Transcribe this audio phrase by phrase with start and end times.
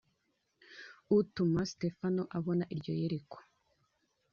[1.17, 3.39] utuma Sitefano abona iryo yerekwa